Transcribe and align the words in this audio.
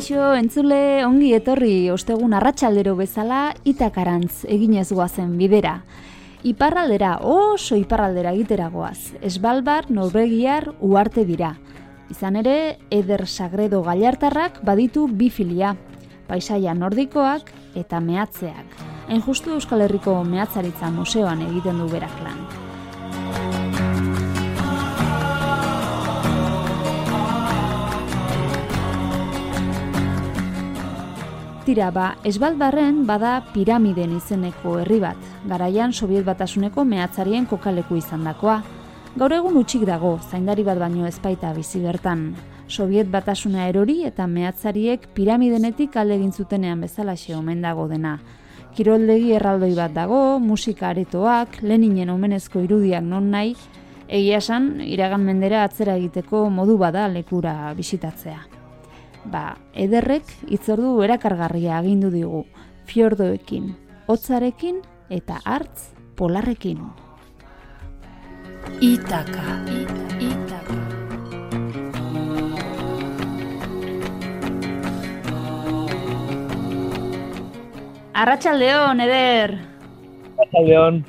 Kaixo, 0.00 0.30
entzule 0.32 1.04
ongi 1.04 1.34
etorri 1.36 1.90
ostegun 1.92 2.32
arratsaldero 2.32 2.94
bezala 2.96 3.40
itakarantz 3.68 4.46
eginez 4.48 4.86
goazen 4.96 5.34
bidera. 5.36 5.74
Iparraldera, 6.48 7.10
oso 7.20 7.76
iparraldera 7.76 8.32
egitera 8.32 8.70
goaz. 8.72 9.12
Esbalbar, 9.20 9.90
Norvegiar, 9.92 10.70
uarte 10.80 11.26
dira. 11.28 11.50
Izan 12.08 12.40
ere, 12.40 12.78
Eder 12.88 13.26
Sagredo 13.28 13.82
Gallartarrak 13.84 14.62
baditu 14.64 15.04
bi 15.04 15.28
filia. 15.28 15.74
Paisaia 16.32 16.72
nordikoak 16.72 17.52
eta 17.76 18.00
mehatzeak. 18.00 18.80
Hain 19.10 19.20
justu 19.28 19.52
Euskal 19.58 19.84
Herriko 19.84 20.16
mehatzaritza 20.24 20.88
museoan 20.96 21.44
egiten 21.50 21.84
du 21.84 21.92
berak 21.92 22.16
lan. 22.24 22.59
Tira 31.60 31.90
ba, 31.92 32.14
esbaldarren 32.24 33.02
bada 33.04 33.34
piramiden 33.52 34.14
izeneko 34.16 34.78
herri 34.80 34.96
bat, 35.02 35.16
garaian 35.44 35.92
Sobiet 35.92 36.24
batasuneko 36.24 36.86
mehatzarien 36.88 37.44
kokaleku 37.46 37.98
izan 38.00 38.22
dakoa. 38.24 38.62
Gaur 39.20 39.34
egun 39.36 39.58
utxik 39.60 39.82
dago, 39.84 40.14
zaindari 40.30 40.64
bat 40.64 40.78
baino 40.80 41.04
ezpaita 41.04 41.50
bizi 41.52 41.82
bertan. 41.84 42.30
Sobiet 42.66 43.10
batasuna 43.12 43.66
erori 43.68 43.98
eta 44.08 44.24
mehatzariek 44.26 45.04
piramidenetik 45.12 45.98
alde 46.00 46.16
egin 46.16 46.32
zutenean 46.32 46.80
bezalaxe 46.80 47.34
omen 47.36 47.60
dago 47.60 47.84
dena. 47.90 48.14
Kiroldegi 48.76 49.34
erraldoi 49.36 49.74
bat 49.76 49.92
dago, 49.92 50.38
musika 50.40 50.88
aretoak, 50.94 51.60
Leninen 51.60 52.14
omenezko 52.14 52.62
irudiak 52.64 53.04
non 53.04 53.28
nahi, 53.34 53.52
egia 54.08 54.40
esan, 54.40 54.78
iragan 54.86 55.28
mendera 55.28 55.66
atzera 55.66 55.98
egiteko 56.00 56.46
modu 56.48 56.78
bada 56.80 57.04
lekura 57.10 57.74
bisitatzea 57.76 58.59
ba, 59.24 59.56
ederrek 59.74 60.24
itzordu 60.48 61.02
erakargarria 61.04 61.76
agindu 61.78 62.10
digu, 62.10 62.44
fiordoekin, 62.88 63.74
hotzarekin 64.08 64.80
eta 65.10 65.40
hartz 65.44 65.90
polarrekin. 66.16 66.80
Itaka. 68.80 69.60
Itaka. 70.20 70.78
Arratxaldeon, 78.14 79.00
eder! 79.00 79.58
Leon, 80.66 81.04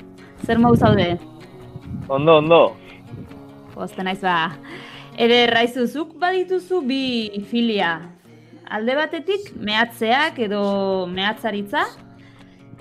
Zer 0.46 0.60
mau 0.60 0.76
zaude? 0.76 1.18
ondo, 2.10 2.38
ondo. 2.38 2.76
Pozten 3.74 4.06
naiz 4.06 4.20
ba. 4.22 4.52
Eder, 5.22 5.52
raizuzuk 5.54 6.16
badituzu 6.18 6.80
bi 6.82 7.02
filia. 7.46 7.92
Alde 8.72 8.96
batetik, 8.98 9.52
mehatzeak 9.62 10.40
edo 10.42 10.62
mehatzaritza, 11.12 11.84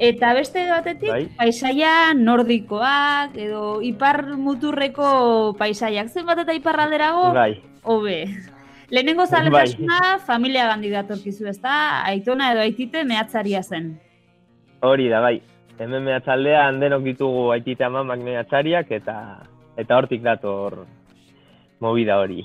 eta 0.01 0.31
beste 0.39 0.63
batetik, 0.71 1.11
Bai. 1.11 1.27
paisaia 1.37 2.15
nordikoak 2.17 3.35
edo 3.37 3.83
ipar 3.85 4.23
muturreko 4.41 5.11
paisaiak. 5.59 6.09
Zenbat 6.09 6.41
eta 6.47 6.55
iparralderago, 6.57 7.27
Bai, 7.37 7.61
hobe. 7.83 8.23
Lehenengo 8.91 9.27
zaletasuna 9.27 10.17
familia 10.27 10.65
gandi 10.71 10.89
datorkizu, 10.91 11.45
ezta? 11.53 11.75
Aitona 12.09 12.55
edo 12.55 12.63
aitite 12.65 13.05
mehatzaria 13.05 13.63
zen. 13.63 13.99
hori 14.81 15.11
da, 15.13 15.21
bai. 15.21 15.43
Hemen 15.79 16.03
mehatzaldean 16.09 16.81
denok 16.81 17.05
ditugu 17.05 17.51
aitite 17.53 17.85
amamak 17.85 18.25
mehatzariak 18.25 18.91
eta 18.97 19.17
eta 19.77 19.97
hortik 19.97 20.23
dator 20.23 20.87
movida 21.81 22.19
hori. 22.21 22.45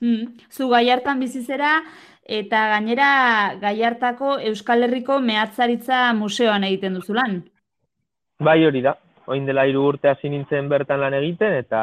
Hmm. 0.00 0.34
Zu 0.50 0.68
gaiartan 0.68 1.20
bizi 1.20 1.42
zera 1.44 1.78
eta 2.24 2.66
gainera 2.72 3.54
gaiartako 3.60 4.38
Euskal 4.50 4.82
Herriko 4.86 5.20
mehatzaritza 5.20 6.12
museoan 6.18 6.64
egiten 6.64 6.94
duzu 6.98 7.14
lan. 7.16 7.42
Bai 8.40 8.64
hori 8.66 8.82
da. 8.82 8.96
Oin 9.26 9.46
dela 9.46 9.64
hiru 9.68 9.86
urte 9.88 10.10
hasi 10.10 10.28
nintzen 10.28 10.68
bertan 10.68 11.00
lan 11.00 11.14
egiten 11.20 11.54
eta 11.56 11.82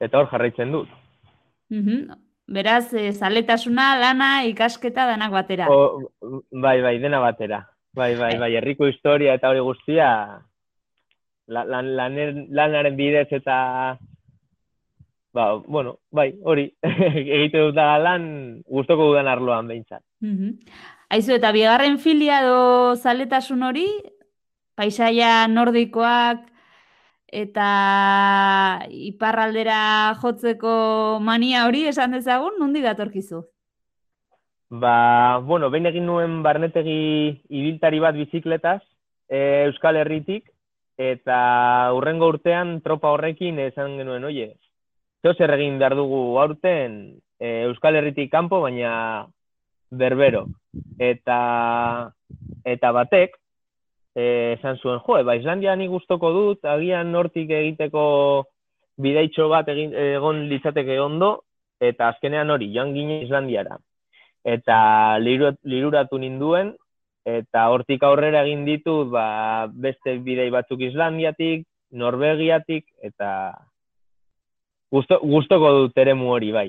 eta 0.00 0.18
hor 0.20 0.30
jarraitzen 0.30 0.72
dut. 0.72 0.88
Mhm. 1.70 2.14
Beraz, 2.46 2.92
e, 2.92 3.10
zaletasuna, 3.12 3.94
lana, 3.96 4.44
ikasketa 4.44 5.06
danak 5.08 5.30
batera. 5.32 5.68
O, 5.72 6.10
bai, 6.52 6.82
bai, 6.82 6.98
dena 7.00 7.18
batera. 7.18 7.62
Bai, 7.96 8.16
bai, 8.20 8.34
bai, 8.38 8.50
herriko 8.58 8.86
historia 8.90 9.32
eta 9.38 9.48
hori 9.48 9.60
guztia 9.64 10.08
la- 11.46 11.64
lan, 11.64 11.94
lanen, 11.96 12.46
lanaren 12.50 12.96
bidez 12.96 13.28
eta 13.32 13.98
ba, 15.34 15.54
bueno, 15.66 15.98
bai, 16.10 16.32
hori, 16.42 16.68
egite 17.36 17.58
dut 17.58 17.74
da 17.76 17.98
lan 17.98 18.62
gustoko 18.70 19.10
dudan 19.10 19.28
arloan 19.28 19.68
behintzat. 19.68 20.02
Mhm. 20.22 20.56
Aizu, 21.14 21.34
eta 21.36 21.50
bigarren 21.52 21.98
filia 21.98 22.40
edo 22.46 22.94
zaletasun 22.96 23.66
hori, 23.66 23.86
paisaia 24.78 25.46
nordikoak 25.50 26.46
eta 27.34 27.66
iparraldera 28.94 30.14
jotzeko 30.22 31.18
mania 31.20 31.66
hori 31.66 31.84
esan 31.90 32.14
dezagun, 32.14 32.56
nundi 32.62 32.82
datorkizu? 32.82 33.42
Ba, 34.70 35.38
bueno, 35.42 35.68
behin 35.70 35.90
egin 35.90 36.06
nuen 36.06 36.42
barnetegi 36.46 36.98
ibiltari 37.50 38.00
bat 38.02 38.16
bizikletaz, 38.18 38.80
e, 39.28 39.66
Euskal 39.66 39.98
Herritik, 39.98 40.46
eta 40.98 41.90
urrengo 41.94 42.30
urtean 42.30 42.78
tropa 42.82 43.10
horrekin 43.14 43.58
esan 43.66 43.98
genuen, 43.98 44.24
oie, 44.30 44.54
zeo 45.24 45.32
zer 45.34 45.54
egin 45.56 45.78
behar 45.80 45.96
dugu 45.96 46.36
aurten 46.42 46.98
e, 47.40 47.64
Euskal 47.64 47.96
Herritik 47.96 48.28
kanpo, 48.30 48.60
baina 48.60 49.24
berbero. 49.90 50.44
Eta, 51.00 52.10
eta 52.68 52.92
batek, 52.92 53.38
e, 54.12 54.26
esan 54.58 54.76
zuen, 54.82 55.00
jo, 55.00 55.16
ba, 55.24 55.38
Islandia 55.40 55.76
ni 55.80 55.88
gustoko 55.88 56.32
dut, 56.36 56.68
agian 56.68 57.10
nortik 57.12 57.50
egiteko 57.50 58.04
bidaitxo 59.00 59.48
bat 59.48 59.72
egin, 59.72 59.96
egon 59.96 60.44
litzateke 60.52 61.00
ondo, 61.00 61.38
eta 61.80 62.12
azkenean 62.12 62.52
hori, 62.52 62.68
joan 62.76 62.92
ginen 62.94 63.24
Islandiara 63.24 63.80
eta 64.44 65.18
liru- 65.18 65.56
liruratu 65.64 66.20
ninduen, 66.20 66.74
eta 67.24 67.68
hortik 67.72 68.02
aurrera 68.04 68.44
egin 68.44 68.66
ditut 68.68 69.08
ba, 69.10 69.66
beste 69.72 70.18
bidei 70.20 70.50
batzuk 70.52 70.84
Islandiatik, 70.84 71.64
Norvegiatik, 71.96 72.84
eta 73.02 73.30
gusto, 74.94 75.18
gustoko 75.26 75.70
dut 75.80 75.98
eremu 75.98 76.30
hori, 76.36 76.52
bai. 76.54 76.68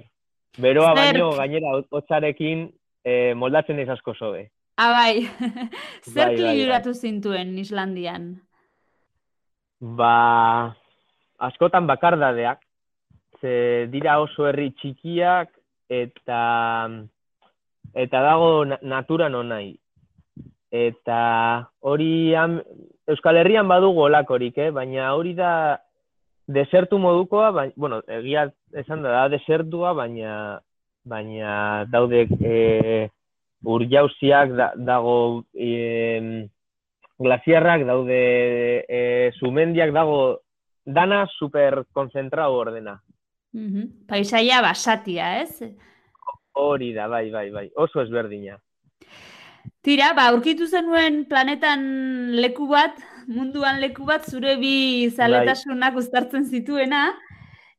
Beroa 0.57 0.93
baino 0.97 1.31
gainera 1.37 1.75
hot- 1.75 1.91
hotzarekin 1.93 2.65
eh, 3.05 3.33
moldatzen 3.37 3.79
ez 3.83 3.89
asko 3.93 4.15
sobe. 4.17 4.47
Ah, 4.81 4.91
bai. 4.91 5.27
Zer 6.13 6.33
Bai, 6.33 6.41
bai, 6.41 6.67
bai. 6.69 6.93
zintuen 6.93 7.53
Islandian? 7.61 8.31
Ba, 9.79 10.75
askotan 11.39 11.85
bakardadeak, 11.87 12.59
ze 13.41 13.87
dira 13.91 14.17
oso 14.23 14.47
herri 14.47 14.71
txikiak, 14.71 15.51
eta 15.91 16.39
eta 17.93 18.21
dago 18.25 18.66
na- 18.66 18.79
natura 18.81 19.29
nonai. 19.29 19.75
Eta 20.71 21.69
hori 21.85 22.33
Euskal 23.07 23.37
Herrian 23.37 23.67
badugu 23.67 24.01
olakorik, 24.07 24.57
eh? 24.57 24.71
baina 24.71 25.13
hori 25.13 25.35
da 25.37 25.79
desertu 26.47 26.99
modukoa, 27.01 27.51
baina, 27.51 27.73
bueno, 27.75 28.01
egia 28.07 28.49
esan 28.73 29.03
da, 29.03 29.11
da 29.11 29.29
desertua, 29.33 29.93
baina, 29.97 30.59
baina 31.05 31.85
daude 31.89 32.25
e, 32.41 33.09
urjauziak, 33.65 34.53
da, 34.57 34.71
dago 34.77 35.45
e, 35.53 36.47
glasiarrak, 37.17 37.85
daude 37.87 38.19
e, 38.87 39.31
sumendiak, 39.39 39.93
dago 39.95 40.19
dana 40.85 41.25
super 41.39 41.83
konzentrau 41.93 42.53
ordena. 42.59 42.99
Mhm. 43.55 44.05
Paisaia 44.07 44.61
basatia, 44.61 45.39
ez? 45.41 45.63
Hori 46.55 46.93
da, 46.93 47.07
bai, 47.07 47.29
bai, 47.31 47.49
bai, 47.51 47.69
oso 47.75 48.03
ezberdina. 48.03 48.59
Tira, 49.85 50.13
ba, 50.17 50.29
aurkitu 50.31 50.67
zenuen 50.67 51.23
planetan 51.29 52.35
leku 52.37 52.67
bat, 52.69 52.97
munduan 53.27 53.79
leku 53.81 54.05
bat, 54.05 54.25
zure 54.29 54.55
bi 54.57 55.09
zaletasunak 55.09 55.95
uztartzen 56.01 56.45
zituena, 56.45 57.07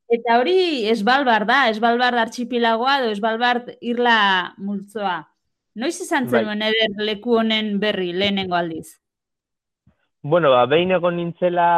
Eta 0.07 0.37
hori 0.39 0.87
esbalbar 0.87 1.45
da, 1.49 1.65
esbalbar 1.73 2.15
artxipilagoa 2.23 3.01
edo 3.01 3.11
esbalbar 3.11 3.63
irla 3.83 4.19
multzoa. 4.63 5.17
Noiz 5.77 5.97
izan 6.01 6.29
Bai. 6.31 6.41
zenuen 6.41 6.63
eder 6.63 6.95
leku 7.09 7.41
honen 7.41 7.75
berri 7.83 8.13
lehenengo 8.15 8.55
aldiz? 8.55 9.01
Bueno, 10.23 10.53
ba, 10.55 10.65
behin 10.71 10.95
egon 10.95 11.19
nintzela 11.19 11.69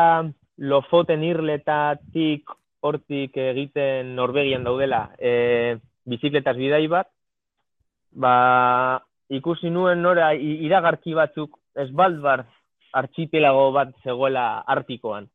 Lofoten 0.59 1.25
irletatik 1.25 2.53
hortik 2.85 3.37
egiten 3.41 4.15
Norvegian 4.17 4.65
daudela 4.67 5.09
e, 5.19 5.79
bizikletaz 6.09 6.57
bidai 6.59 6.85
bat, 6.93 7.09
ba, 8.13 8.35
ikusi 9.33 9.73
nuen 9.73 10.03
nora 10.05 10.33
iragarki 10.35 11.17
batzuk 11.17 11.57
esbalbar 11.79 12.45
artxipelago 12.93 13.73
bat 13.73 13.95
zegoela 14.05 14.61
Artikoan. 14.67 15.29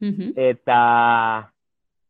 Mhm. 0.00 0.32
Eta, 0.36 1.50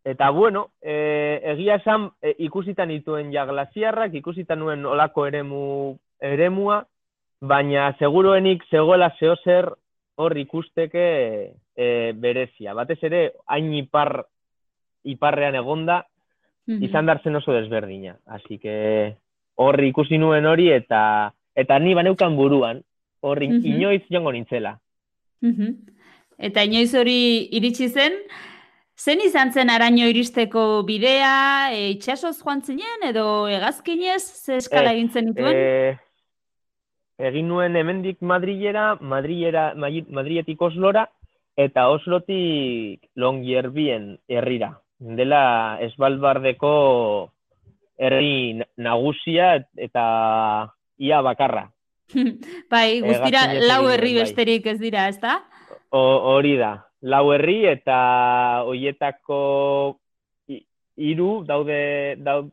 eta 0.05 0.31
bueno, 0.31 0.71
e, 0.81 1.41
egia 1.55 1.77
esan 1.77 2.11
e, 2.23 2.35
ikusitan 2.39 2.89
dituen 2.89 3.33
ja 3.33 3.45
glasiarrak, 3.45 4.15
ikusitan 4.15 4.59
nuen 4.59 4.87
olako 4.87 5.27
eremu, 5.27 5.99
eremua, 6.21 6.87
baina 7.41 7.93
seguruenik 7.99 8.65
zegoela 8.71 9.11
zehozer 9.19 9.73
hor 10.17 10.37
ikusteke 10.39 11.05
e, 11.77 12.13
berezia. 12.15 12.75
Batez 12.75 12.99
ere, 13.03 13.33
hain 13.47 13.73
ipar, 13.75 14.25
iparrean 15.05 15.55
egonda, 15.55 16.07
Mhm. 16.67 16.83
izan 16.85 17.07
dartzen 17.07 17.37
oso 17.37 17.53
desberdina. 17.53 18.17
Así 18.27 18.59
que 18.59 19.17
hor 19.57 19.83
ikusi 19.85 20.19
nuen 20.19 20.47
hori 20.47 20.71
eta 20.71 21.33
eta 21.55 21.79
ni 21.79 21.95
baneukan 21.95 22.37
buruan, 22.37 22.83
hor 23.23 23.43
in- 23.43 23.59
Mhm. 23.59 23.67
inoiz 23.77 24.03
joango 24.11 24.33
nintzela. 24.33 24.79
Mhm. 25.41 25.77
Eta 26.39 26.65
inoiz 26.65 26.93
hori 26.95 27.49
iritsi 27.55 27.89
zen, 27.89 28.13
zen 28.99 29.21
izan 29.25 29.53
zen 29.53 29.71
araño 29.71 30.07
iristeko 30.11 30.83
bidea, 30.85 31.71
e, 31.73 31.91
itxasoz 31.95 32.43
joan 32.43 32.63
zinen, 32.63 33.03
edo 33.07 33.49
hegazkinez, 33.49 34.23
ze 34.45 34.57
eskala 34.57 34.93
egin 34.93 35.11
zen 35.11 35.27
dituen? 35.33 35.55
Eh, 35.57 35.97
egin 37.19 37.49
nuen 37.49 37.77
hemendik 37.77 38.19
Madrilera, 38.21 38.97
Madrilera, 39.01 39.75
Madri- 39.75 40.07
Madriletik 40.11 40.61
Oslora, 40.63 41.09
eta 41.57 41.89
Oslotik 41.91 43.01
Longyearbyen 43.15 44.19
herrira. 44.29 44.81
Dela 44.99 45.79
Esbalbardeko 45.81 47.31
herri 47.99 48.55
na- 48.55 48.67
nagusia 48.77 49.67
eta 49.77 50.73
ia 50.99 51.21
bakarra. 51.21 51.71
bai, 52.73 53.01
guztira 53.01 53.45
hegazkinez 53.47 53.69
lau 53.69 53.89
herri 53.91 54.15
bai. 54.15 54.23
besterik 54.23 54.67
ez 54.67 54.79
dira, 54.81 55.09
ezta? 55.09 55.39
O- 55.91 56.21
Hori 56.35 56.57
da, 56.57 56.73
lau 57.03 57.33
herri 57.35 57.65
eta 57.69 58.63
hoietako 58.67 59.41
hi- 60.49 60.65
hiru 60.97 61.45
daude 61.45 62.17
dau- 62.19 62.51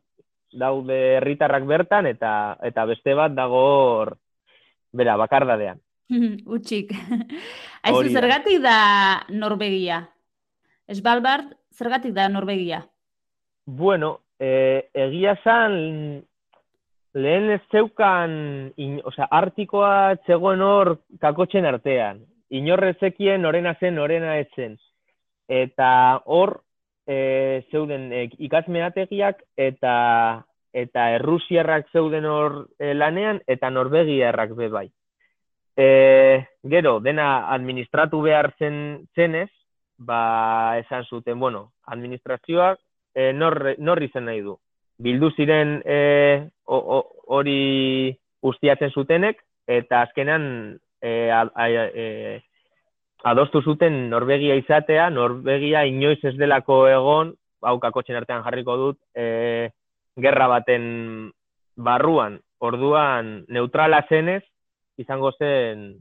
daude 0.52 0.98
herritarrak 1.18 1.66
bertan 1.70 2.08
eta 2.10 2.58
eta 2.66 2.86
beste 2.90 3.14
bat 3.14 3.32
dago 3.38 3.60
hor 3.62 4.16
bera 4.92 5.16
bakardadean. 5.18 5.80
Utxik. 6.56 6.92
Aizu, 7.84 8.10
zergatik 8.12 8.60
da 8.64 9.26
Norvegia? 9.30 10.08
Svalbard, 10.90 11.54
zergatik 11.78 12.16
da 12.16 12.28
Norvegia? 12.30 12.82
Bueno, 13.66 14.22
eh, 14.40 14.90
egia 14.94 15.36
esan 15.38 16.24
lehen 17.14 17.50
ez 17.52 17.62
zeukan, 17.72 18.32
in, 18.78 19.00
osea, 19.06 19.28
artikoa 19.32 20.16
zegoen 20.28 20.62
hor 20.62 20.98
kakotxen 21.22 21.66
artean. 21.66 22.22
Inorrezekien 22.50 23.42
norena 23.42 23.76
zen, 23.80 23.96
norena 23.96 24.38
ez 24.38 24.48
zen. 24.56 24.78
Eta 25.50 26.22
hor 26.26 26.60
e, 27.08 27.66
zeuden 27.72 28.12
e, 28.14 28.28
ikasmeategiak 28.50 29.42
eta 29.58 29.96
eta 30.74 31.08
errusiarrak 31.16 31.88
zeuden 31.90 32.28
hor 32.30 32.68
e, 32.78 32.94
lanean 32.94 33.42
eta 33.50 33.72
norvegiarrak 33.74 34.54
be 34.58 34.70
bai. 34.70 34.88
E, 35.80 36.46
gero, 36.70 37.00
dena 37.00 37.50
administratu 37.54 38.22
behar 38.22 38.52
zen 38.60 39.08
zenez, 39.16 39.50
ba, 39.98 40.78
esan 40.80 41.06
zuten, 41.10 41.40
bueno, 41.40 41.72
administrazioak 41.88 42.80
e, 43.16 43.32
nor, 43.34 43.76
nor 43.80 44.04
izen 44.04 44.28
nahi 44.30 44.44
du. 44.46 44.58
Bildu 45.00 45.32
ziren 45.38 45.80
e, 45.88 45.98
hori 46.68 47.60
ustiatzen 48.44 48.92
zutenek, 48.92 49.40
eta 49.70 50.04
azkenan 50.04 50.44
e, 51.02 51.30
a, 51.32 51.46
a, 51.54 51.68
e, 51.70 52.42
adostu 53.24 53.62
zuten 53.62 54.10
Norvegia 54.12 54.58
izatea, 54.60 55.10
Norvegia 55.14 55.86
inoiz 55.88 56.20
ez 56.28 56.36
delako 56.40 56.82
egon, 56.92 57.34
hau 57.64 57.78
kakotxen 57.80 58.20
artean 58.20 58.44
jarriko 58.44 58.76
dut, 58.80 59.00
e, 59.16 59.70
gerra 60.20 60.48
baten 60.52 60.86
barruan, 61.80 62.40
orduan 62.60 63.46
neutrala 63.48 64.04
zenez, 64.10 64.44
izango 65.00 65.32
zen 65.40 65.94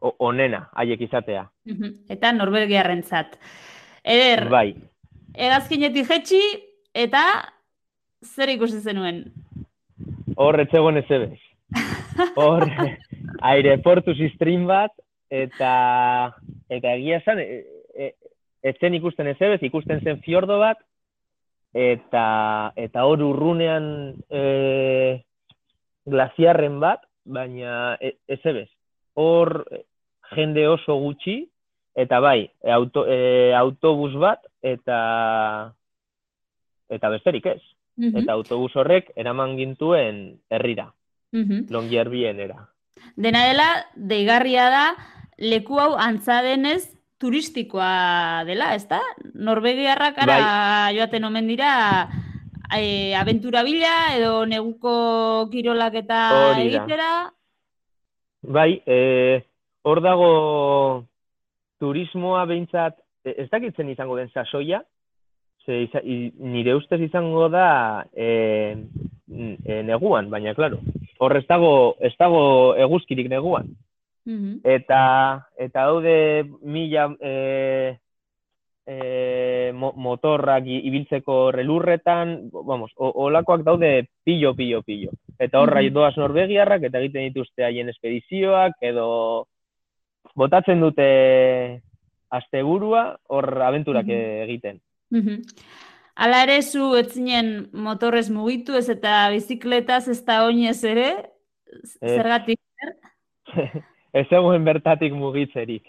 onena 0.00 0.68
haiek 0.72 1.04
izatea. 1.04 1.44
Eta 2.12 2.32
Norvegiarrentzat. 2.32 3.36
Eder, 4.04 4.48
Bai, 4.52 4.70
hegazkinetik 5.36 6.08
jetxi, 6.08 6.40
eta 6.94 7.24
zer 8.24 8.52
ikusi 8.54 8.80
zenuen? 8.80 9.24
hor 10.36 10.58
etzegoen 10.60 10.98
ez 10.98 11.06
ebez. 11.10 11.40
Hor, 12.38 12.66
aireportu 13.52 14.14
stream 14.34 14.66
bat, 14.70 14.92
eta, 15.30 15.74
eta 16.70 16.94
egia 16.94 17.20
esan, 17.22 17.40
e, 17.40 17.62
e, 18.64 18.90
ikusten 18.98 19.28
ez 19.28 19.38
ebez, 19.40 19.62
ikusten 19.62 20.00
zen 20.02 20.20
fiordo 20.22 20.58
bat, 20.58 20.78
eta, 21.74 22.72
eta 22.76 23.04
hor 23.04 23.22
urrunean 23.22 24.14
e, 24.30 25.22
glaziarren 26.06 26.78
bat, 26.80 27.02
baina 27.24 27.96
e, 28.00 28.14
ez 28.28 28.40
ebez. 28.44 28.68
Hor 29.14 29.64
jende 30.34 30.68
oso 30.68 30.98
gutxi, 30.98 31.44
eta 31.94 32.18
bai, 32.20 32.50
auto, 32.74 33.06
e, 33.06 33.52
autobus 33.54 34.14
bat, 34.18 34.42
eta 34.62 35.72
eta 36.94 37.08
besterik 37.10 37.46
ez. 37.48 37.73
Mhm. 37.96 38.16
Eta 38.18 38.32
autobus 38.32 38.74
horrek 38.76 39.12
eraman 39.16 39.56
gintuen 39.56 40.40
herrira, 40.50 40.92
Mhm. 41.32 41.66
Longyearbyenera. 41.70 42.68
Dena 43.16 43.44
dela, 43.46 43.86
deigarria 43.94 44.70
da, 44.70 44.84
leku 45.38 45.80
hau 45.80 45.94
antza 45.98 46.42
denez 46.42 46.94
turistikoa 47.18 48.44
dela, 48.46 48.74
ezta? 48.74 49.00
Norvegiarrak 49.34 50.18
ara 50.18 50.90
joaten 50.94 51.24
omen 51.24 51.48
dira 51.48 52.08
e, 52.76 53.14
abentura 53.14 53.62
bila 53.62 54.14
edo 54.16 54.44
neguko 54.46 55.48
kirolak 55.50 55.94
eta 55.94 56.20
da. 56.30 56.60
egitera. 56.60 57.10
Bai, 58.42 58.82
e, 58.86 59.44
hor 59.82 60.00
dago 60.04 61.06
turismoa 61.80 62.44
behintzat, 62.46 62.98
e, 63.24 63.34
ez 63.44 63.48
dakitzen 63.50 63.88
izango 63.88 64.16
den 64.16 64.30
sasoia, 64.32 64.82
ze, 65.66 65.82
iza, 65.82 66.00
i, 66.04 66.32
nire 66.38 66.74
ustez 66.74 67.00
izango 67.00 67.48
da 67.48 68.04
e, 68.12 68.76
e, 69.64 69.82
neguan, 69.82 70.30
baina, 70.30 70.54
claro, 70.54 70.78
hor 71.18 71.36
ez 71.36 71.46
dago, 71.46 71.96
ez 72.00 72.12
dago 72.18 72.74
eguzkirik 72.76 73.28
neguan. 73.28 73.74
Mhm. 74.26 74.60
eta 74.64 75.48
eta 75.60 75.82
daude 75.84 76.44
mila 76.62 77.10
e, 77.20 77.32
e, 78.86 79.72
mo, 79.74 79.92
motorrak 79.96 80.64
ibiltzeko 80.64 81.52
relurretan, 81.52 82.48
vamos, 82.52 82.90
o, 82.96 83.10
olakoak 83.26 83.62
daude 83.64 84.08
pillo, 84.24 84.54
pillo, 84.54 84.80
pillo. 84.82 85.10
Eta 85.38 85.60
horra 85.60 85.82
Mhm. 85.82 85.92
doaz 85.92 86.16
Norvegiarrak 86.16 86.82
eta 86.84 86.98
egiten 87.00 87.28
dituzte 87.32 87.64
haien 87.64 87.88
espedizioak 87.88 88.72
edo 88.80 89.46
botatzen 90.34 90.80
dute 90.80 91.82
asteburua 92.30 93.18
hor 93.28 93.62
abenturak 93.62 94.06
Mhm. 94.06 94.42
egiten. 94.48 94.80
Hala 96.14 96.42
ere 96.44 96.60
zu 96.62 96.94
ez 96.94 97.08
zinen 97.12 97.68
motorrez 97.72 98.28
mugitu 98.30 98.76
ez 98.78 98.88
eta 98.88 99.30
bizikletaz 99.32 100.08
ez 100.08 100.20
da 100.24 100.44
oinez 100.46 100.84
ere, 100.84 101.08
zergatik? 102.00 102.60
ez 104.18 104.26
zegoen 104.28 104.64
bertatik 104.64 105.12
mugitzerik. 105.12 105.88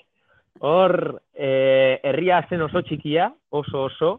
Hor, 0.59 1.21
e, 1.33 1.99
herria 2.03 2.41
zen 2.49 2.61
oso 2.61 2.81
txikia, 2.81 3.29
oso 3.51 3.83
oso, 3.89 4.11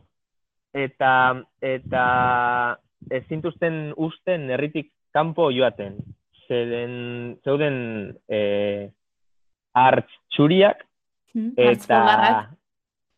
eta 0.75 1.42
eta 1.60 2.04
ez 3.10 3.25
zintuzten 3.28 3.94
usten 3.96 4.50
herritik 4.50 4.92
kanpo 5.12 5.50
joaten. 5.50 5.96
Zeren, 6.46 7.38
zeuden 7.42 7.78
e, 8.28 8.90
hartz 9.75 10.10
txuriak, 10.30 10.86
Mhm. 11.36 11.52
eta 11.56 12.48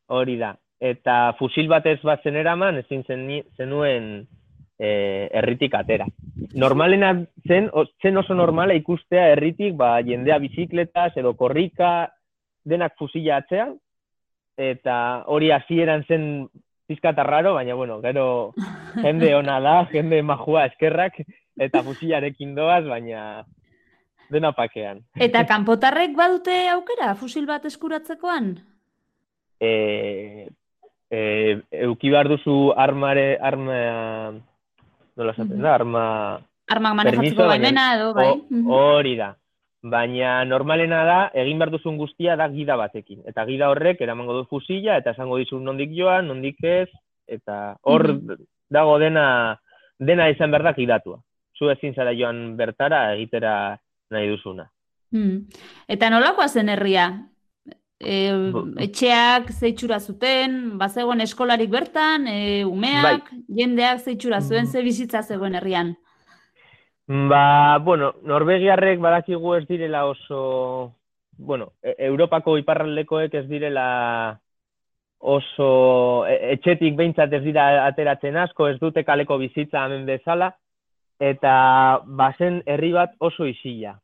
hori 0.08 0.36
da. 0.40 0.56
Eta 0.78 1.34
fusil 1.38 1.68
batez 1.68 1.98
bat 2.06 2.22
zen 2.22 2.36
eraman, 2.38 2.78
ezin 2.84 3.02
zen, 3.08 3.24
zenuen 3.56 4.28
e, 4.78 5.28
herritik 5.34 5.74
atera. 5.74 6.06
Normalena 6.54 7.12
zen, 7.48 7.68
zen 8.02 8.20
oso 8.22 8.34
normala 8.34 8.76
ikustea 8.78 9.32
herritik, 9.32 9.74
ba, 9.76 9.96
jendea 10.06 10.38
bizikletaz 10.38 11.12
edo 11.18 11.34
korrika 11.34 12.12
denak 12.68 12.94
fusila 12.98 13.40
atzean, 13.42 13.74
eta 14.58 15.24
hori 15.26 15.50
hasieran 15.54 16.04
zen 16.06 16.48
pizkata 16.88 17.22
raro, 17.26 17.54
baina, 17.54 17.74
bueno, 17.74 18.00
gero 18.00 18.54
jende 19.04 19.34
ona 19.34 19.58
da, 19.60 19.76
jende 19.92 20.22
majua 20.22 20.68
eskerrak, 20.70 21.20
eta 21.58 21.82
fusilarekin 21.82 22.54
doaz, 22.54 22.84
baina 22.86 23.44
dena 24.30 24.52
pakean. 24.54 25.02
Eta 25.18 25.44
kanpotarrek 25.52 26.14
badute 26.16 26.68
aukera, 26.72 27.14
fusil 27.18 27.46
bat 27.50 27.66
eskuratzekoan? 27.66 28.54
E, 29.58 29.70
e, 31.10 31.60
euki 31.88 32.10
behar 32.10 32.28
duzu 32.28 32.72
armare, 32.76 33.38
arma, 33.40 33.80
nola 35.16 35.34
esaten 35.34 35.60
da, 35.60 35.74
arma... 35.74 36.04
Armak 36.68 36.96
manejatzeko 37.00 37.46
baimena 37.48 37.84
edo, 37.96 38.12
bai? 38.16 38.32
Hori 38.76 39.14
da. 39.16 39.32
Baina 39.88 40.42
normalena 40.44 41.04
da, 41.06 41.18
egin 41.38 41.60
behar 41.60 41.72
duzun 41.72 41.96
guztia 41.96 42.34
da 42.36 42.48
gida 42.52 42.76
batekin. 42.76 43.22
Eta 43.30 43.46
gida 43.48 43.70
horrek 43.72 44.02
eramango 44.04 44.36
du 44.36 44.44
fusila, 44.50 44.98
eta 44.98 45.14
esango 45.16 45.38
dizu 45.40 45.60
nondik 45.62 45.94
joan, 45.96 46.28
nondik 46.28 46.60
ez, 46.66 46.90
eta 47.28 47.78
hor 47.88 48.10
dago 48.68 48.98
dena, 49.00 49.56
dena 49.98 50.28
izan 50.32 50.52
behar 50.52 50.66
da 50.68 50.74
gidatua. 50.76 51.20
Zu 51.56 51.70
ezin 51.72 51.94
zara 51.94 52.12
joan 52.14 52.56
bertara 52.58 53.14
egitera 53.14 53.78
nahi 54.12 54.28
duzuna. 54.28 54.68
Mm. 55.14 55.46
Eta 55.88 56.10
nolakoa 56.12 56.48
zen 56.48 56.68
herria? 56.68 57.08
E, 57.98 58.16
etxeak 58.84 59.48
zeitxura 59.50 59.98
zuten, 59.98 60.76
bazegoen 60.78 61.20
eskolarik 61.24 61.70
bertan, 61.70 62.28
e, 62.30 62.64
umeak, 62.64 63.30
bai. 63.30 63.40
jendeak 63.58 64.04
zeitxura 64.04 64.38
zuen, 64.40 64.68
mm. 64.68 64.70
ze 64.70 64.82
bizitza 64.86 65.22
zegoen 65.22 65.58
herrian? 65.58 65.96
Ba, 67.08 67.78
bueno, 67.82 68.12
Norvegiarrek 68.22 69.00
badakigu 69.00 69.54
ez 69.56 69.64
direla 69.66 70.04
oso, 70.06 70.94
bueno, 71.38 71.72
e 71.82 71.96
Europako 72.06 72.58
iparraldekoek 72.60 73.34
ez 73.34 73.46
direla 73.48 74.38
oso 75.18 76.24
e 76.28 76.52
etxetik 76.54 76.94
behintzat 76.94 77.32
ez 77.32 77.42
dira 77.42 77.86
ateratzen 77.86 78.36
asko, 78.36 78.68
ez 78.68 78.78
dute 78.78 79.02
kaleko 79.04 79.38
bizitza 79.42 79.86
hemen 79.86 80.06
bezala, 80.06 80.52
eta 81.18 82.02
bazen 82.06 82.62
herri 82.66 82.92
bat 82.94 83.16
oso 83.18 83.46
isila. 83.46 83.98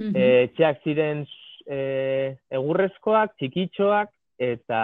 Mm 0.00 0.16
etxeak 0.18 0.80
ziren 0.82 1.20
e, 1.66 2.36
egurrezkoak, 2.50 3.34
txikitxoak, 3.38 4.12
eta, 4.38 4.82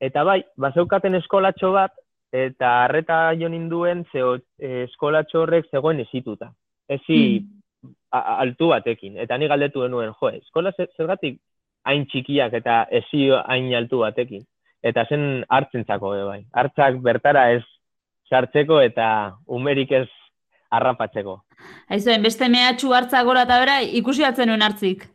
eta 0.00 0.24
bai, 0.24 0.40
bazeukaten 0.56 1.18
eskolatxo 1.20 1.72
bat, 1.76 1.92
eta 2.32 2.72
harreta 2.84 3.20
jo 3.40 3.48
ninduen, 3.48 4.04
ze 4.12 4.22
e, 4.22 4.84
eskolatxo 4.84 5.44
horrek 5.44 5.70
zegoen 5.72 6.00
esituta 6.04 6.52
ezi 6.88 7.40
mm. 7.40 7.94
altu 8.10 8.68
batekin. 8.72 9.18
Eta 9.20 9.38
ni 9.38 9.48
galdetu 9.48 9.84
denuen, 9.84 10.14
jo, 10.20 10.30
eskola 10.32 10.72
zergatik 10.76 11.40
hain 11.88 12.06
txikiak 12.08 12.54
eta 12.60 12.84
ezi 13.00 13.28
hain 13.44 13.72
altu 13.76 14.02
batekin. 14.04 14.44
Eta 14.82 15.04
zen 15.08 15.44
hartzentzako 15.50 16.14
bai. 16.28 16.42
Hartzak 16.54 17.00
bertara 17.02 17.50
ez 17.56 17.64
sartzeko 18.30 18.80
eta 18.80 19.34
umerik 19.46 19.92
ez 19.92 20.06
arrapatzeko. 20.70 21.40
Aizu, 21.90 22.12
beste 22.22 22.48
mehatxu 22.48 22.92
hartza 22.94 23.22
gora 23.24 23.42
eta 23.46 23.58
bera, 23.58 23.80
ikusi 23.82 24.24
atzen 24.24 24.48
nuen 24.48 24.62
hartzik. 24.62 25.08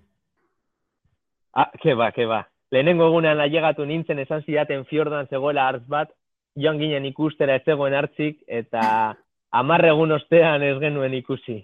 Ah, 1.54 1.70
ke 1.82 1.94
ba, 1.96 2.12
ke 2.12 2.26
ba. 2.26 2.44
Lehenengo 2.74 3.08
egunean 3.12 3.42
ailegatu 3.44 3.86
nintzen 3.86 4.20
esan 4.24 4.42
zidaten 4.48 4.86
fiordan 4.90 5.28
zegoela 5.30 5.68
hartz 5.70 5.86
bat, 5.88 6.10
joan 6.58 6.80
ginen 6.82 7.06
ikustera 7.06 7.60
ez 7.60 7.66
zegoen 7.66 7.94
hartzik, 7.94 8.40
eta 8.48 9.14
amarre 9.54 9.92
egun 9.94 10.16
ostean 10.18 10.66
ez 10.66 10.80
genuen 10.82 11.14
ikusi. 11.14 11.60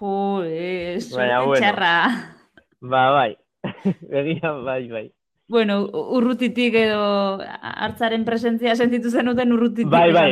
Jo, 0.00 0.42
ez, 0.44 1.08
bueno. 1.12 1.54
txarra. 1.56 1.94
Ba, 2.80 3.06
bai, 3.16 3.32
egia, 4.20 4.52
bai, 4.66 4.84
bai. 4.92 5.06
Bueno, 5.50 5.80
urrutitik 5.90 6.76
edo 6.78 7.40
hartzaren 7.42 8.22
presentzia 8.24 8.76
sentitu 8.76 9.10
zenuten 9.10 9.50
urrutitik. 9.56 9.90
Bai, 9.90 10.12
bai, 10.14 10.28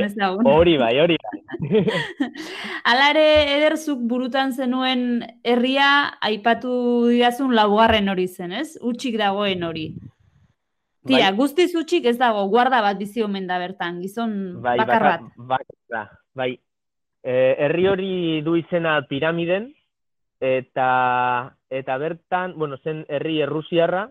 hori 0.46 0.76
bai, 0.78 0.92
hori 1.02 1.16
bai. 1.24 1.37
Alare 2.92 3.24
ederzuk 3.56 4.00
burutan 4.10 4.52
zenuen 4.52 5.24
herria 5.44 5.88
aipatu 6.24 6.72
didazun 7.10 7.54
laugarren 7.56 8.08
hori 8.08 8.28
zen, 8.28 8.52
ez? 8.52 8.76
Utxik 8.80 9.18
dagoen 9.20 9.64
hori. 9.66 9.88
Tira, 11.08 11.30
bai. 11.30 11.36
guztiz 11.38 11.70
utxik 11.78 12.06
ez 12.10 12.16
dago, 12.20 12.44
guarda 12.52 12.82
bat 12.84 12.98
bizi 12.98 13.22
omen 13.24 13.46
da 13.48 13.58
bertan, 13.62 14.00
gizon 14.02 14.32
bai, 14.62 14.76
bakar 14.80 15.06
bat. 15.06 15.26
Bai, 15.36 15.64
bai, 15.90 16.04
bai. 16.36 16.50
E, 17.22 17.34
herri 17.64 17.88
hori 17.88 18.12
du 18.46 18.56
izena 18.58 18.98
piramiden, 19.08 19.70
eta, 20.40 20.90
eta 21.70 21.98
bertan, 21.98 22.54
bueno, 22.58 22.78
zen 22.84 23.04
herri 23.08 23.40
errusiarra, 23.46 24.08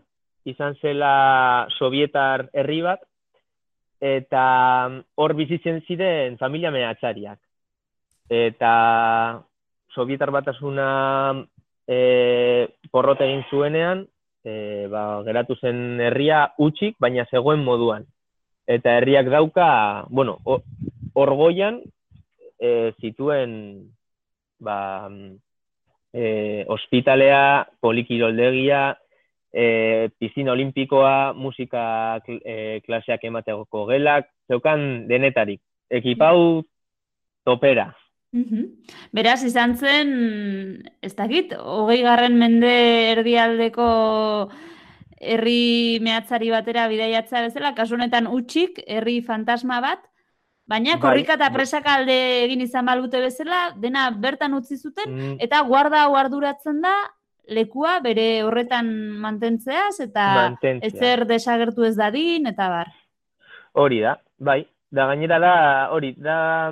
izan 0.48 0.78
zela 0.82 1.68
sovietar 1.78 2.48
herri 2.54 2.82
bat, 2.86 3.04
eta 4.02 4.44
hor 5.16 5.34
bizitzen 5.34 5.82
ziren 5.88 6.38
familia 6.38 6.72
mehatxariak. 6.72 7.40
Eta 8.30 8.74
sovietar 9.96 10.32
batasuna 10.32 10.90
e, 11.88 12.68
porrot 12.92 13.22
egin 13.26 13.44
zuenean, 13.50 14.06
e, 14.44 14.86
ba, 14.92 15.24
geratu 15.26 15.58
zen 15.62 16.02
herria 16.04 16.46
utxik, 16.62 16.98
baina 17.00 17.26
zegoen 17.32 17.64
moduan. 17.64 18.06
Eta 18.68 18.98
herriak 19.00 19.32
dauka, 19.32 20.06
bueno, 20.10 20.38
hor 20.44 21.34
goian, 21.40 21.82
e, 22.60 22.94
zituen 23.02 23.54
ba, 24.60 25.10
e, 26.14 26.66
ospitalea, 26.68 27.68
polikiroldegia, 27.80 28.98
e, 29.58 30.10
piscina 30.20 30.54
olimpikoa, 30.54 31.34
musika 31.34 32.20
e, 32.28 32.80
klaseak 32.86 33.24
emateko 33.26 33.86
gelak, 33.90 34.30
zeukan 34.52 35.08
denetarik. 35.10 35.62
Ekipau 35.90 36.64
topera. 37.48 37.90
Beraz, 39.16 39.40
izan 39.48 39.74
zen, 39.80 40.10
ez 41.02 41.14
dakit, 41.18 41.56
hogei 41.58 42.02
garren 42.06 42.36
mende 42.38 42.70
erdialdeko 43.16 43.88
herri 45.18 45.98
mehatzari 46.06 46.52
batera 46.54 46.86
bidaiatza 46.92 47.42
bezala, 47.48 47.74
kasunetan 47.74 48.28
utxik, 48.30 48.84
herri 48.86 49.22
fantasma 49.26 49.82
bat, 49.82 50.06
Baina 50.68 50.98
bai, 50.98 51.00
korrika 51.00 51.38
eta 51.38 51.48
presaka 51.54 51.94
alde 51.96 52.16
egin 52.44 52.60
izan 52.66 52.90
balute 52.90 53.22
bezala, 53.24 53.70
dena 53.80 54.10
bertan 54.12 54.58
utzi 54.58 54.76
zuten, 54.76 55.14
mm. 55.14 55.36
eta 55.46 55.62
guarda 55.64 56.02
hau 56.04 56.18
arduratzen 56.20 56.82
da, 56.84 56.92
lekua 57.48 58.00
bere 58.04 58.44
horretan 58.44 58.90
mantentzeaz, 59.22 60.00
eta 60.04 60.28
Mantentzea. 60.36 60.90
ezer 60.90 61.26
desagertu 61.30 61.86
ez 61.88 61.96
dadin, 61.96 62.48
eta 62.48 62.70
bar. 62.70 62.92
Hori 63.74 64.02
da, 64.02 64.18
bai. 64.40 64.66
Da 64.90 65.04
gainera 65.10 65.38
da, 65.44 65.56
hori, 65.92 66.14
da, 66.16 66.72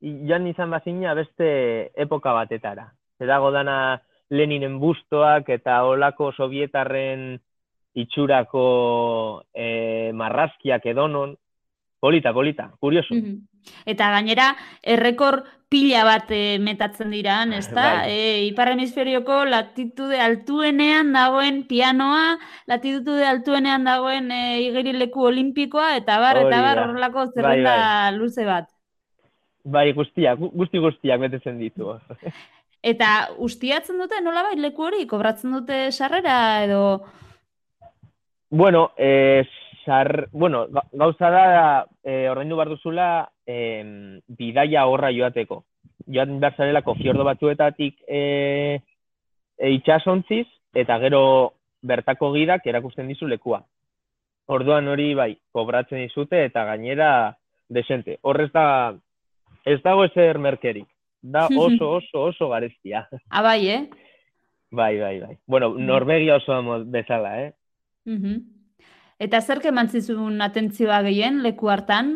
joan 0.00 0.46
izan 0.46 0.70
bazina 0.70 1.14
beste 1.18 1.48
epoka 1.96 2.32
batetara. 2.32 2.92
Edago 3.18 3.50
dana 3.50 3.98
Leninen 4.30 4.78
bustoak 4.82 5.48
eta 5.54 5.80
olako 5.86 6.32
sovietarren 6.34 7.36
itxurako 7.96 9.42
e, 9.54 10.12
marrazkiak 10.12 10.86
edonon, 10.92 11.34
Polita, 12.06 12.32
polita, 12.32 12.70
kurioso. 12.78 13.16
Eta 13.90 14.12
gainera, 14.14 14.52
errekor 14.86 15.40
pila 15.66 16.04
bat 16.06 16.30
e, 16.30 16.58
metatzen 16.62 17.10
dira, 17.10 17.40
ez 17.56 17.66
da? 17.74 17.86
Bai. 18.04 18.12
E, 18.12 18.28
Ipar 18.46 18.70
hemisferioko 18.76 19.40
latitude 19.50 20.20
altuenean 20.22 21.10
dagoen 21.16 21.64
pianoa, 21.66 22.36
latitude 22.70 23.26
altuenean 23.26 23.90
dagoen 23.90 24.30
e, 24.30 24.40
igerileku 24.68 25.26
olimpikoa, 25.32 25.96
eta 25.98 26.20
bar, 26.22 26.44
eta 26.44 26.62
bar, 26.62 26.84
horrelako 26.84 27.24
bai, 27.24 27.34
zerrenda 27.34 27.74
bai, 27.74 28.14
luze 28.20 28.46
bat. 28.46 28.70
Bai, 29.66 29.88
guztiak, 29.98 30.46
guzti 30.54 30.86
guztiak 30.86 31.26
metetzen 31.26 31.58
ditu. 31.58 31.90
eta 32.94 33.12
ustiatzen 33.42 33.98
dute, 33.98 34.22
nola 34.22 34.46
bai, 34.46 34.54
leku 34.62 34.86
hori, 34.92 35.08
kobratzen 35.10 35.58
dute 35.58 35.88
sarrera, 35.90 36.38
edo... 36.70 36.82
Bueno, 38.46 38.92
eh, 38.94 39.42
sar, 39.86 40.28
bueno, 40.32 40.66
gauza 40.92 41.30
da, 41.30 41.86
e, 42.02 42.28
ordaindu 42.28 42.58
behar 42.58 42.72
duzula, 42.74 43.06
e, 43.46 44.18
bidaia 44.26 44.84
horra 44.90 45.12
joateko. 45.14 45.62
Joan 46.10 46.40
behar 46.42 46.56
zarelako 46.58 46.96
fiordo 46.98 47.24
batzuetatik 47.24 48.02
e, 48.06 48.20
e, 49.56 49.70
itxasontziz, 49.78 50.46
eta 50.74 50.98
gero 51.00 51.22
bertako 51.86 52.32
gidak 52.34 52.66
erakusten 52.66 53.08
dizu 53.08 53.30
lekua. 53.30 53.62
Orduan 54.52 54.90
hori 54.90 55.12
bai, 55.14 55.32
kobratzen 55.54 56.02
dizute 56.04 56.44
eta 56.44 56.66
gainera 56.66 57.36
desente. 57.70 58.18
Horrez 58.22 58.50
da, 58.52 58.66
ez 59.64 59.78
dago 59.86 60.04
ezer 60.06 60.42
merkerik. 60.42 60.88
Da 61.22 61.46
oso, 61.46 61.90
oso, 62.00 62.26
oso 62.32 62.50
garestia. 62.50 63.06
Ah, 63.30 63.42
bai, 63.42 63.60
eh? 63.70 63.80
Bai, 64.70 64.98
bai, 64.98 65.16
bai. 65.22 65.38
Bueno, 65.46 65.72
Norvegia 65.78 66.36
oso 66.42 66.60
bezala, 66.90 67.38
eh? 67.46 67.54
Uh 68.06 68.55
Eta 69.18 69.40
zer 69.40 69.62
keman 69.64 69.88
zizun 69.88 70.42
atentzioa 70.44 71.00
gehien 71.06 71.40
leku 71.44 71.70
hartan, 71.72 72.10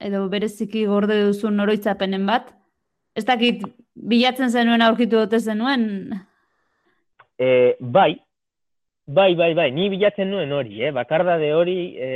edo 0.00 0.22
bereziki 0.32 0.86
gorde 0.88 1.18
duzun 1.26 1.60
oroitzapenen 1.60 2.24
bat? 2.28 2.54
Ez 3.18 3.26
dakit, 3.28 3.66
bilatzen 3.92 4.48
zenuen 4.48 4.84
aurkitu 4.84 5.18
dute 5.18 5.40
zenuen? 5.40 5.84
E, 7.38 7.76
bai, 7.80 8.14
bai, 9.04 9.34
bai, 9.36 9.52
bai, 9.58 9.68
ni 9.74 9.90
bilatzen 9.92 10.30
nuen 10.30 10.52
hori, 10.52 10.80
eh? 10.86 10.92
bakarda 10.94 11.36
de 11.42 11.52
hori, 11.52 11.78
e, 11.98 12.10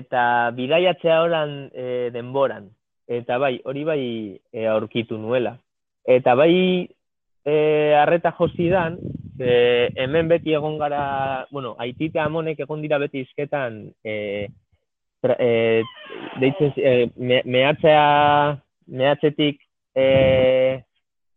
eta 0.00 0.24
bidaiatzea 0.56 1.20
horan 1.26 1.56
e, 1.74 2.08
denboran. 2.14 2.70
Eta 3.12 3.36
bai, 3.42 3.58
hori 3.68 3.84
bai 3.84 4.02
e, 4.52 4.66
aurkitu 4.72 5.18
nuela. 5.20 5.58
Eta 6.08 6.32
bai, 6.38 6.88
e, 7.44 7.56
arreta 7.98 8.32
josidan, 8.38 8.96
e, 9.38 9.88
hemen 9.96 10.28
beti 10.28 10.52
egon 10.52 10.78
gara, 10.78 11.46
bueno, 11.50 11.74
aitite 11.78 12.20
amonek 12.20 12.60
egon 12.64 12.82
dira 12.82 12.98
beti 12.98 13.24
izketan, 13.26 13.84
e, 14.04 14.48
tra, 15.22 15.36
e, 15.38 15.82
deitzen, 16.40 16.72
e, 16.76 17.10
me, 17.16 17.42
mehatzea, 17.44 18.06
mehatzetik 18.92 19.60
e, 19.94 20.06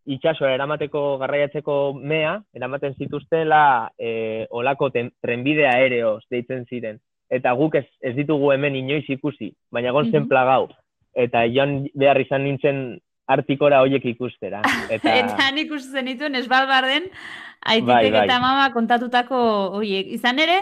itxasoa 0.05 0.53
eramateko 0.53 1.17
garraiatzeko 1.21 1.75
mea, 1.97 2.37
eramaten 2.53 2.95
zituztela 2.99 3.89
e, 3.97 4.45
olako 4.49 4.91
ten, 4.93 5.11
trenbide 5.21 5.67
aereoz 5.69 6.23
deitzen 6.31 6.65
ziren. 6.69 6.99
Eta 7.31 7.55
guk 7.57 7.79
ez, 7.79 7.87
ez 8.05 8.13
ditugu 8.17 8.51
hemen 8.53 8.75
inoiz 8.77 9.05
ikusi, 9.09 9.51
baina 9.73 9.91
gontzen 9.91 10.21
mm 10.21 10.25
-hmm. 10.25 10.29
plagau. 10.29 10.67
Eta 11.15 11.45
joan 11.47 11.87
behar 11.95 12.19
izan 12.21 12.43
nintzen 12.43 12.99
artikora 13.27 13.81
hoiek 13.81 14.05
ikustera. 14.13 14.61
Eta, 14.95 15.15
eta 15.23 15.49
nik 15.51 15.67
ikusten 15.69 16.05
dituen 16.11 16.35
esbalbarden, 16.37 17.09
Aititek 17.65 17.89
bai, 17.89 18.11
bai. 18.13 18.25
eta 18.27 18.39
mama 18.39 18.65
kontatutako 18.75 19.37
horiek. 19.79 20.11
Izan 20.13 20.37
ere, 20.41 20.59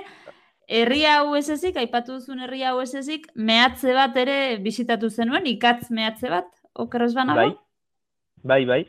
herri 0.71 1.03
hau 1.09 1.35
esezik, 1.35 1.75
aipatu 1.81 2.15
duzun 2.19 2.45
herri 2.45 2.63
hau 2.63 2.77
esezik, 2.83 3.27
mehatze 3.35 3.95
bat 3.95 4.15
ere 4.21 4.37
bisitatu 4.63 5.09
zenuen, 5.11 5.49
ikatz 5.51 5.89
mehatze 5.91 6.31
bat, 6.31 6.47
okerrez 6.79 7.11
banago? 7.17 7.43
Bai, 7.43 7.57
bai, 8.43 8.61
bai. 8.71 8.81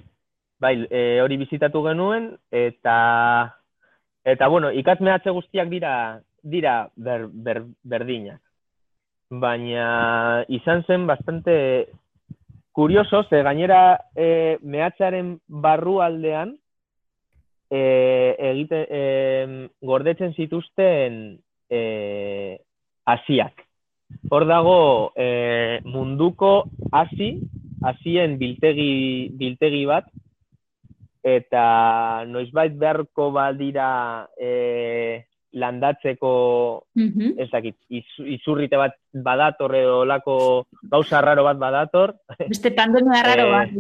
Bai, 0.62 0.75
e, 0.87 1.00
hori 1.25 1.40
bizitatu 1.43 1.83
genuen, 1.88 2.31
eta, 2.54 2.95
eta 4.25 4.49
bueno, 4.49 4.71
ikatz 4.71 5.00
mehatze 5.02 5.35
guztiak 5.35 5.69
dira, 5.73 6.21
dira 6.47 6.76
ber, 6.95 7.26
ber, 7.26 7.64
berdinak. 7.83 8.38
Baina 9.43 10.45
izan 10.52 10.85
zen 10.87 11.09
bastante 11.11 11.54
kurioso, 12.75 13.23
ze 13.31 13.43
gainera 13.47 14.00
e, 14.19 14.59
mehatzearen 14.62 15.37
barru 15.47 16.00
aldean, 16.02 16.57
e, 17.71 17.83
egite, 18.50 18.81
e, 18.90 19.69
gordetzen 19.81 20.35
zituzten 20.35 21.21
e, 21.71 22.59
asiak. 23.07 23.62
Hor 24.31 24.47
dago 24.50 24.78
e, 25.16 25.81
munduko 25.87 26.66
hasi, 26.93 27.31
hasien 27.87 28.37
biltegi, 28.43 29.31
biltegi 29.38 29.85
bat, 29.87 30.11
eta 31.25 31.64
noizbait 32.28 32.75
beharko 32.81 33.31
badira 33.33 34.26
e, 34.37 35.25
landatzeko 35.54 36.32
mm 36.99 37.38
ez 37.40 37.49
dakit, 37.50 37.76
izurrite 37.90 38.78
bat 38.78 38.94
badator 39.26 39.75
edo 39.75 40.00
olako 40.02 40.37
gauza 40.90 41.20
raro 41.23 41.44
bat 41.46 41.58
badator. 41.58 42.14
Beste 42.49 42.70
pandemia 42.75 43.23
raro 43.26 43.46
bat, 43.50 43.70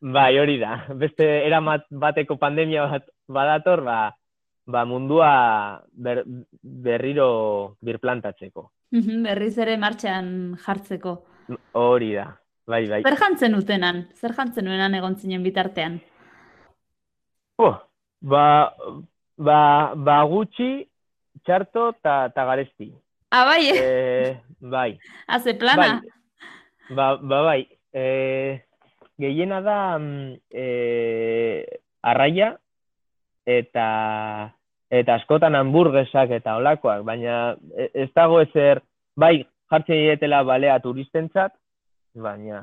Bai, 0.00 0.38
hori 0.40 0.56
da. 0.58 0.86
Beste 0.96 1.26
eramat 1.46 1.84
bateko 1.90 2.36
pandemia 2.40 2.86
bat 2.88 3.08
badator, 3.28 3.82
ba, 3.84 3.98
ba 4.66 4.84
mundua 4.88 5.32
ber, 5.92 6.22
berriro 6.62 7.76
birplantatzeko. 7.84 8.70
Berriz 8.90 9.56
ere 9.58 9.76
martxan 9.78 10.56
jartzeko. 10.64 11.16
Hori 11.78 12.14
da, 12.14 12.30
bai, 12.66 12.86
bai. 12.88 13.02
Zer 13.04 13.18
jantzen 13.20 13.58
utenan? 13.58 14.06
Zer 14.16 14.34
jantzen 14.38 14.66
nuenan 14.66 14.96
egon 14.98 15.18
zinen 15.20 15.44
bitartean? 15.44 16.00
Oh, 17.60 17.76
ba, 18.20 18.72
ba, 19.40 19.58
ba 19.96 20.20
gutxi, 20.28 20.84
txarto 21.44 21.90
eta 21.96 22.16
ta 22.34 22.46
garesti. 22.48 22.90
Ah, 23.32 23.44
bai, 23.48 23.62
eh? 23.70 23.78
eh 23.80 24.40
bai. 24.60 24.90
Haze 25.32 25.54
plana? 25.54 26.00
Bai, 26.00 26.96
ba, 26.96 27.06
ba, 27.16 27.42
bai. 27.48 27.60
Eh, 27.92 28.60
gehiena 29.20 29.60
da 29.60 29.78
e, 30.50 30.64
arraia 32.02 32.54
eta 33.46 33.86
eta 34.90 35.16
askotan 35.20 35.54
hamburguesak 35.54 36.32
eta 36.34 36.56
olakoak, 36.58 37.04
baina 37.06 37.56
e, 37.76 37.90
ez 38.04 38.08
dago 38.16 38.40
ezer, 38.42 38.82
bai 39.16 39.44
jartzen 39.70 40.00
dietela 40.06 40.42
balea 40.46 40.78
turistentzat, 40.82 41.52
baina 42.14 42.62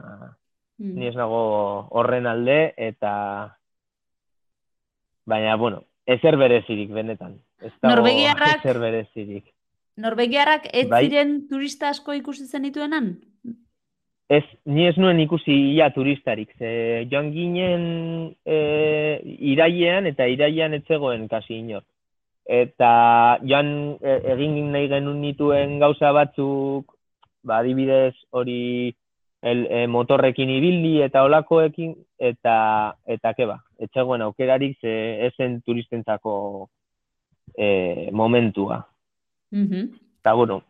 mm. 0.80 0.96
ni 0.96 1.08
ez 1.08 1.16
nago 1.16 1.44
horren 2.00 2.28
alde 2.28 2.74
eta 2.90 3.14
baina 5.28 5.56
bueno, 5.56 5.84
ezer 6.08 6.38
berezirik 6.40 6.92
benetan. 6.96 7.38
Ez 7.62 7.74
dago 7.82 7.96
Norvegiarrak, 7.96 8.64
ezer 8.64 8.80
berezirik. 8.82 9.46
Norvegiarrak 9.98 10.70
ez 10.72 10.88
bai? 10.90 11.04
ziren 11.06 11.40
turista 11.50 11.90
asko 11.90 12.16
ikusi 12.16 12.46
zen 12.46 12.68
dituenan? 12.70 13.16
Ez, 14.30 14.44
ni 14.68 14.84
ez 14.88 14.96
nuen 15.00 15.20
ikusi 15.24 15.54
ia 15.76 15.88
turistarik. 15.96 16.52
Ze 16.60 17.08
joan 17.12 17.32
ginen 17.32 17.86
e, 18.44 18.58
irailean 19.54 20.10
eta 20.10 20.28
irailean 20.28 20.76
etzegoen 20.80 21.28
kasi 21.32 21.62
inor. 21.62 21.86
Eta 22.48 22.92
joan 23.48 23.72
e, 24.02 24.20
egin 24.36 24.72
nahi 24.76 24.90
genuen 24.92 25.22
nituen 25.24 25.80
gauza 25.80 26.12
batzuk, 26.16 26.92
ba, 27.44 27.62
adibidez 27.62 28.16
hori 28.36 28.94
el, 29.42 29.68
e, 29.70 29.88
motorrekin 29.88 30.50
ibili 30.50 31.02
eta 31.02 31.24
olakoekin, 31.24 31.94
eta, 32.20 32.96
eta 33.06 33.34
keba, 33.38 33.60
etzegoen 33.80 34.22
aukerarik 34.22 34.78
ze 34.82 35.28
esen 35.28 35.62
turistentzako 35.62 36.70
e, 37.56 38.10
momentua. 38.12 38.88
Mm 39.52 39.68
-hmm. 39.68 40.00
Eta, 40.20 40.34
bueno, 40.34 40.64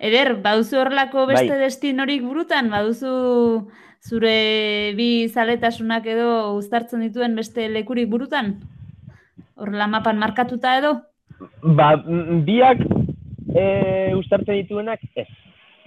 Eder, 0.00 0.38
baduzu 0.40 0.78
horrelako 0.80 1.26
beste 1.28 1.52
bai. 1.52 1.58
destinorik 1.60 2.22
burutan? 2.24 2.70
Baduzu 2.72 3.68
zure 4.00 4.94
bi 4.96 5.28
zaletasunak 5.28 6.06
edo 6.08 6.54
uztartzen 6.56 7.04
dituen 7.04 7.36
beste 7.36 7.68
lekurik 7.68 8.08
burutan? 8.08 8.54
Horrela 9.60 9.86
mapan 9.92 10.16
markatuta 10.16 10.78
edo? 10.78 10.94
Ba, 11.60 11.92
biak 12.48 12.80
e, 13.52 13.64
uztartzen 14.16 14.62
dituenak 14.62 15.04
ez. 15.14 15.28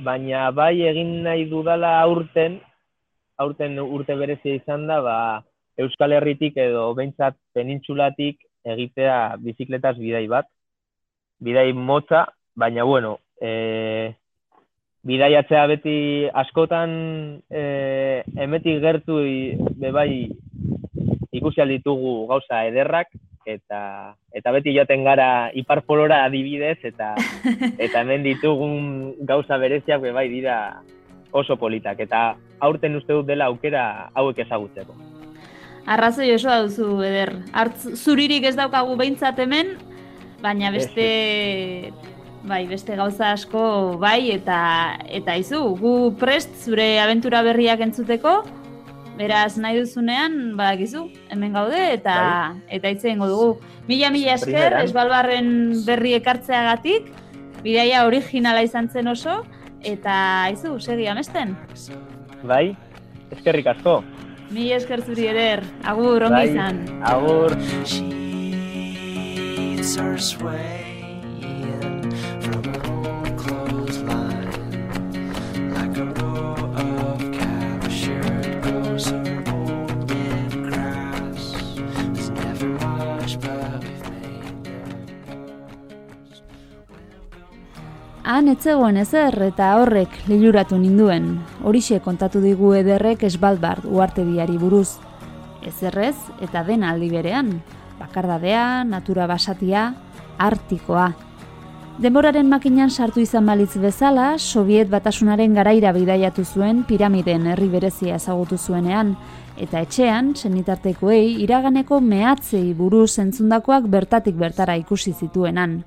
Baina 0.04 0.52
bai 0.52 0.84
egin 0.90 1.22
nahi 1.24 1.46
dudala 1.50 1.94
aurten, 2.02 2.60
aurten 3.40 3.80
urte 3.80 4.16
berezia 4.20 4.60
izan 4.60 4.88
da, 4.88 5.00
ba, 5.02 5.18
Euskal 5.80 6.14
Herritik 6.14 6.58
edo 6.60 6.90
behintzat 6.98 7.38
penintxulatik 7.56 8.42
egitea 8.76 9.38
bizikletaz 9.44 9.96
bidai 9.98 10.26
bat. 10.32 10.50
Bidai 11.44 11.72
motza, 11.74 12.26
baina 12.56 12.86
bueno, 12.86 13.18
e, 13.42 14.14
bidaiatzea 15.04 15.66
beti 15.72 15.96
askotan 16.44 16.94
e, 17.50 17.64
emetik 18.46 18.80
gertu 18.84 19.20
bebai 19.82 20.30
ikusi 21.34 21.66
ditugu 21.74 22.28
gauza 22.30 22.64
ederrak 22.70 23.10
eta 23.46 24.16
eta 24.34 24.52
beti 24.56 24.74
joaten 24.76 25.04
gara 25.04 25.50
iparpolora 25.54 26.24
adibidez 26.26 26.78
eta 26.84 27.14
eta 27.86 28.02
hemen 28.02 28.24
ditugun 28.24 29.16
gauza 29.22 29.58
bereziak 29.58 30.02
bebai 30.02 30.28
dira 30.30 30.58
oso 31.32 31.58
politak 31.58 32.00
eta 32.00 32.36
aurten 32.60 32.96
uste 32.96 33.14
dut 33.14 33.28
dela 33.28 33.50
aukera 33.52 34.10
hauek 34.14 34.40
ezagutzeko. 34.46 34.96
Arrazoi 35.84 36.30
oso 36.32 36.54
duzu 36.64 37.02
eder. 37.04 37.34
Artz, 37.52 37.90
zuririk 38.00 38.46
ez 38.48 38.56
daukagu 38.56 38.96
behintzat 38.96 39.40
hemen, 39.44 39.76
baina 40.42 40.72
beste 40.72 41.92
Bai, 42.44 42.66
beste 42.68 42.98
gauza 43.00 43.30
asko 43.32 43.96
bai 44.02 44.34
eta 44.34 44.58
eta 45.08 45.38
izu, 45.40 45.62
gu 45.80 45.94
prest 46.20 46.58
zure 46.68 47.00
abentura 47.00 47.40
berriak 47.46 47.80
entzuteko. 47.86 48.42
Beraz, 49.14 49.58
nahi 49.62 49.78
duzunean, 49.78 50.56
badakizu, 50.58 51.04
hemen 51.30 51.54
gaude 51.54 51.80
eta 51.94 52.14
bai. 52.18 52.62
eta 52.78 52.90
hitze 52.90 53.14
dugu. 53.16 53.60
Mila 53.88 54.10
mila 54.10 54.34
esker, 54.34 54.74
esbalbarren 54.82 55.86
berri 55.86 56.16
ekartzeagatik, 56.18 57.12
bidaia 57.64 58.08
originala 58.08 58.64
izan 58.64 58.90
zen 58.90 59.08
oso, 59.08 59.44
eta 59.84 60.50
izu, 60.52 60.80
segi 60.80 61.08
amesten. 61.08 61.56
Bai, 62.44 62.76
eskerrik 63.32 63.68
asko. 63.68 64.04
Mila 64.50 64.76
esker 64.82 65.02
zuri 65.06 65.28
eder, 65.28 65.64
agur, 65.84 66.24
ongi 66.24 66.34
bai, 66.34 66.50
izan. 66.50 66.86
Agur. 67.04 67.54
Han 88.34 88.48
etzegoen 88.50 88.96
ezer 88.98 89.36
eta 89.46 89.68
horrek 89.78 90.14
liluratu 90.26 90.80
ninduen. 90.82 91.28
Horixe 91.70 92.00
kontatu 92.02 92.40
digu 92.42 92.72
ederrek 92.74 93.22
esbalbard 93.28 93.86
uarte 93.86 94.24
diari 94.26 94.56
buruz. 94.58 94.96
Ezerrez 95.62 96.16
eta 96.42 96.64
den 96.66 96.82
aldi 96.82 97.12
berean. 97.14 97.52
Bakardadea, 98.00 98.64
natura 98.90 99.28
basatia, 99.30 99.84
artikoa. 100.42 101.12
Demoraren 102.02 102.50
makinan 102.50 102.90
sartu 102.90 103.22
izan 103.22 103.46
balitz 103.46 103.78
bezala, 103.78 104.40
Soviet 104.40 104.90
batasunaren 104.90 105.54
garaira 105.54 105.94
bidaiatu 105.94 106.42
zuen 106.42 106.82
piramiden 106.90 107.46
herri 107.54 107.70
berezia 107.70 108.18
ezagutu 108.18 108.58
zuenean, 108.58 109.14
eta 109.62 109.86
etxean, 109.86 110.34
senitartekoei, 110.34 111.36
iraganeko 111.46 112.02
mehatzei 112.02 112.74
buruz 112.74 113.12
entzundakoak 113.22 113.86
bertatik 113.94 114.42
bertara 114.42 114.82
ikusi 114.82 115.14
zituenan. 115.14 115.84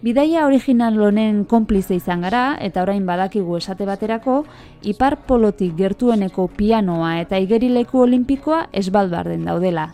Bidaia 0.00 0.46
original 0.46 0.96
honen 0.96 1.44
konplize 1.44 1.94
izan 1.94 2.22
gara, 2.24 2.56
eta 2.60 2.82
orain 2.82 3.04
badakigu 3.06 3.58
esate 3.60 3.84
baterako, 3.84 4.44
ipar 4.82 5.18
polotik 5.28 5.76
gertueneko 5.76 6.48
pianoa 6.56 7.18
eta 7.20 7.38
igerileku 7.38 8.00
olimpikoa 8.08 8.66
esbalbarden 8.72 9.44
daudela 9.44 9.90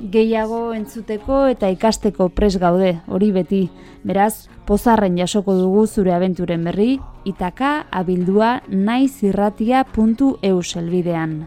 gehiago 0.00 0.72
entzuteko 0.74 1.46
eta 1.52 1.68
ikasteko 1.72 2.28
pres 2.34 2.56
gaude, 2.60 3.00
hori 3.08 3.30
beti. 3.32 3.68
Beraz, 4.04 4.48
pozarren 4.68 5.16
jasoko 5.18 5.54
dugu 5.56 5.86
zure 5.86 6.12
abenturen 6.14 6.64
berri, 6.64 6.98
itaka 7.24 7.86
abildua 7.90 8.60
naizirratia.eu 8.68 10.62
selbidean. 10.62 11.46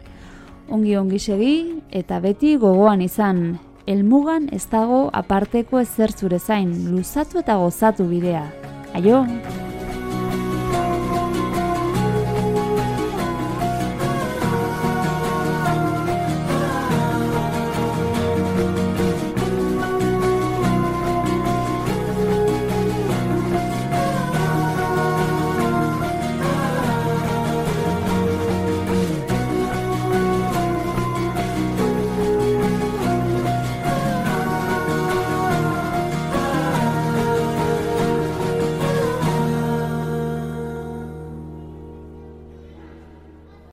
Ongi 0.69 0.97
ongi 0.97 1.19
segi 1.19 1.81
eta 1.91 2.19
beti 2.19 2.57
gogoan 2.57 3.01
izan, 3.01 3.59
elmugan 3.87 4.49
ez 4.51 4.65
dago 4.71 5.07
aparteko 5.13 5.79
ezer 5.79 6.11
zure 6.11 6.39
zain, 6.39 6.73
luzatu 6.91 7.39
eta 7.43 7.55
gozatu 7.63 8.09
bidea. 8.11 8.43
Aio! 8.97 9.23